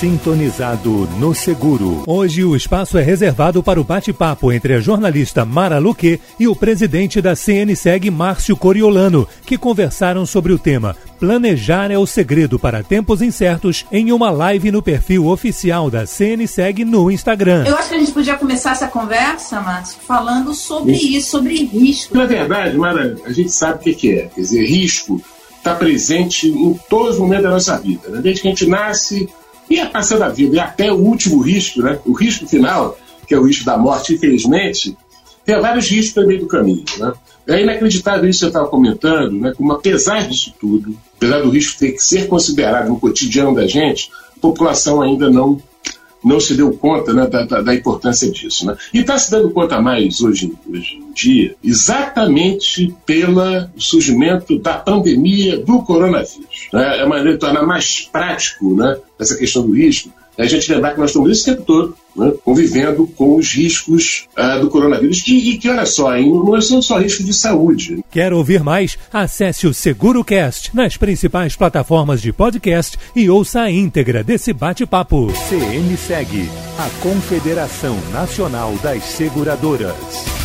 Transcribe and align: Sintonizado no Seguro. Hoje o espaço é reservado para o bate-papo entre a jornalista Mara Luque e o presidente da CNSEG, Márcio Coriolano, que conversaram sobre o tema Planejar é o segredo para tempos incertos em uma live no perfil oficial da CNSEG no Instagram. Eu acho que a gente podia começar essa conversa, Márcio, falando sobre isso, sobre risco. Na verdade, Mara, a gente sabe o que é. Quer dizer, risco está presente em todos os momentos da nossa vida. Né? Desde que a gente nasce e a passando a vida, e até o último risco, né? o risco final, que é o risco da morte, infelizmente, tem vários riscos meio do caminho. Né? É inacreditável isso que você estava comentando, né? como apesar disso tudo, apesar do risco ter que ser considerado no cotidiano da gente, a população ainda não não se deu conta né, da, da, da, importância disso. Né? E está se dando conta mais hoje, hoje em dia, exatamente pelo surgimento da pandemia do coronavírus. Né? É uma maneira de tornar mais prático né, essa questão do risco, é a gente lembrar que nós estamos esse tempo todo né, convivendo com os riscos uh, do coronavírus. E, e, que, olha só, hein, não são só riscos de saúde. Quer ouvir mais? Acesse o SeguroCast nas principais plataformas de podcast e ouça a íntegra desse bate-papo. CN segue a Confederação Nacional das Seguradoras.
Sintonizado 0.00 1.06
no 1.18 1.34
Seguro. 1.34 2.04
Hoje 2.06 2.42
o 2.42 2.56
espaço 2.56 2.96
é 2.96 3.02
reservado 3.02 3.62
para 3.62 3.78
o 3.78 3.84
bate-papo 3.84 4.50
entre 4.50 4.72
a 4.72 4.80
jornalista 4.80 5.44
Mara 5.44 5.78
Luque 5.78 6.18
e 6.38 6.48
o 6.48 6.56
presidente 6.56 7.20
da 7.20 7.36
CNSEG, 7.36 8.10
Márcio 8.10 8.56
Coriolano, 8.56 9.28
que 9.44 9.58
conversaram 9.58 10.24
sobre 10.24 10.54
o 10.54 10.58
tema 10.58 10.96
Planejar 11.18 11.90
é 11.90 11.98
o 11.98 12.06
segredo 12.06 12.58
para 12.58 12.82
tempos 12.82 13.20
incertos 13.20 13.84
em 13.92 14.10
uma 14.10 14.30
live 14.30 14.72
no 14.72 14.80
perfil 14.80 15.26
oficial 15.26 15.90
da 15.90 16.06
CNSEG 16.06 16.82
no 16.82 17.10
Instagram. 17.10 17.64
Eu 17.66 17.76
acho 17.76 17.90
que 17.90 17.96
a 17.96 17.98
gente 17.98 18.12
podia 18.12 18.36
começar 18.36 18.72
essa 18.72 18.88
conversa, 18.88 19.60
Márcio, 19.60 19.98
falando 20.00 20.54
sobre 20.54 20.94
isso, 20.94 21.32
sobre 21.32 21.62
risco. 21.64 22.16
Na 22.16 22.24
verdade, 22.24 22.74
Mara, 22.74 23.18
a 23.26 23.32
gente 23.34 23.52
sabe 23.52 23.90
o 23.90 23.94
que 23.94 24.12
é. 24.12 24.30
Quer 24.34 24.40
dizer, 24.40 24.64
risco 24.64 25.20
está 25.58 25.74
presente 25.74 26.48
em 26.48 26.72
todos 26.88 27.16
os 27.16 27.20
momentos 27.20 27.44
da 27.44 27.50
nossa 27.50 27.76
vida. 27.76 28.08
Né? 28.08 28.22
Desde 28.22 28.40
que 28.40 28.48
a 28.48 28.50
gente 28.50 28.66
nasce 28.66 29.28
e 29.70 29.78
a 29.78 29.86
passando 29.86 30.24
a 30.24 30.28
vida, 30.28 30.56
e 30.56 30.58
até 30.58 30.92
o 30.92 30.96
último 30.96 31.40
risco, 31.40 31.80
né? 31.80 31.98
o 32.04 32.12
risco 32.12 32.44
final, 32.46 32.98
que 33.26 33.32
é 33.32 33.38
o 33.38 33.46
risco 33.46 33.64
da 33.64 33.78
morte, 33.78 34.14
infelizmente, 34.14 34.96
tem 35.44 35.60
vários 35.60 35.88
riscos 35.88 36.26
meio 36.26 36.40
do 36.40 36.46
caminho. 36.48 36.84
Né? 36.98 37.12
É 37.46 37.62
inacreditável 37.62 38.28
isso 38.28 38.40
que 38.40 38.44
você 38.46 38.48
estava 38.48 38.68
comentando, 38.68 39.32
né? 39.38 39.52
como 39.56 39.72
apesar 39.72 40.26
disso 40.26 40.52
tudo, 40.60 40.98
apesar 41.16 41.40
do 41.40 41.50
risco 41.50 41.78
ter 41.78 41.92
que 41.92 42.02
ser 42.02 42.26
considerado 42.26 42.88
no 42.88 42.98
cotidiano 42.98 43.54
da 43.54 43.66
gente, 43.66 44.10
a 44.36 44.40
população 44.40 45.00
ainda 45.00 45.30
não 45.30 45.62
não 46.24 46.38
se 46.38 46.54
deu 46.54 46.72
conta 46.72 47.12
né, 47.12 47.26
da, 47.26 47.44
da, 47.44 47.62
da, 47.62 47.74
importância 47.74 48.30
disso. 48.30 48.66
Né? 48.66 48.76
E 48.92 49.00
está 49.00 49.18
se 49.18 49.30
dando 49.30 49.50
conta 49.50 49.80
mais 49.80 50.20
hoje, 50.20 50.52
hoje 50.68 50.96
em 50.96 51.12
dia, 51.12 51.54
exatamente 51.64 52.94
pelo 53.06 53.40
surgimento 53.76 54.58
da 54.58 54.74
pandemia 54.74 55.58
do 55.58 55.82
coronavírus. 55.82 56.68
Né? 56.72 56.98
É 56.98 57.04
uma 57.04 57.16
maneira 57.16 57.32
de 57.32 57.38
tornar 57.38 57.62
mais 57.62 58.08
prático 58.12 58.74
né, 58.74 58.98
essa 59.18 59.36
questão 59.36 59.66
do 59.66 59.72
risco, 59.72 60.12
é 60.40 60.46
a 60.46 60.48
gente 60.48 60.72
lembrar 60.72 60.94
que 60.94 61.00
nós 61.00 61.10
estamos 61.10 61.30
esse 61.30 61.44
tempo 61.44 61.62
todo 61.62 61.94
né, 62.16 62.32
convivendo 62.44 63.06
com 63.06 63.36
os 63.36 63.52
riscos 63.52 64.26
uh, 64.38 64.60
do 64.60 64.70
coronavírus. 64.70 65.22
E, 65.26 65.50
e, 65.50 65.58
que, 65.58 65.68
olha 65.68 65.84
só, 65.86 66.16
hein, 66.16 66.30
não 66.30 66.60
são 66.60 66.80
só 66.80 66.98
riscos 66.98 67.26
de 67.26 67.34
saúde. 67.34 68.02
Quer 68.10 68.32
ouvir 68.32 68.62
mais? 68.62 68.96
Acesse 69.12 69.66
o 69.66 69.74
SeguroCast 69.74 70.74
nas 70.74 70.96
principais 70.96 71.56
plataformas 71.56 72.22
de 72.22 72.32
podcast 72.32 72.98
e 73.14 73.28
ouça 73.28 73.62
a 73.62 73.70
íntegra 73.70 74.24
desse 74.24 74.52
bate-papo. 74.52 75.30
CN 75.48 75.96
segue 75.96 76.48
a 76.78 76.88
Confederação 77.02 77.98
Nacional 78.12 78.74
das 78.82 79.04
Seguradoras. 79.04 80.39